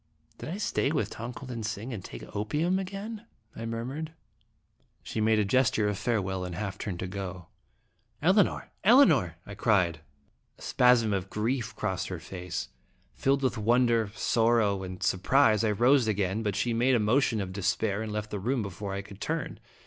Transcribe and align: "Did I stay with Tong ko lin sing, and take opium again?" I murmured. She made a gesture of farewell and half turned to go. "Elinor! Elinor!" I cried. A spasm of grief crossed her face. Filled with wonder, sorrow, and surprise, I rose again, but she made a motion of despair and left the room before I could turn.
"Did 0.39 0.49
I 0.49 0.57
stay 0.57 0.91
with 0.91 1.11
Tong 1.11 1.31
ko 1.31 1.45
lin 1.45 1.61
sing, 1.61 1.93
and 1.93 2.03
take 2.03 2.35
opium 2.35 2.79
again?" 2.79 3.27
I 3.55 3.67
murmured. 3.67 4.13
She 5.03 5.21
made 5.21 5.37
a 5.37 5.45
gesture 5.45 5.87
of 5.87 5.95
farewell 5.95 6.43
and 6.43 6.55
half 6.55 6.79
turned 6.79 6.99
to 7.01 7.07
go. 7.07 7.49
"Elinor! 8.19 8.71
Elinor!" 8.83 9.37
I 9.45 9.53
cried. 9.53 9.99
A 10.57 10.61
spasm 10.63 11.13
of 11.13 11.29
grief 11.29 11.75
crossed 11.75 12.07
her 12.07 12.17
face. 12.19 12.69
Filled 13.13 13.43
with 13.43 13.59
wonder, 13.59 14.09
sorrow, 14.15 14.81
and 14.81 15.03
surprise, 15.03 15.63
I 15.63 15.69
rose 15.69 16.07
again, 16.07 16.41
but 16.41 16.55
she 16.55 16.73
made 16.73 16.95
a 16.95 16.99
motion 16.99 17.39
of 17.39 17.53
despair 17.53 18.01
and 18.01 18.11
left 18.11 18.31
the 18.31 18.39
room 18.39 18.63
before 18.63 18.95
I 18.95 19.03
could 19.03 19.21
turn. 19.21 19.59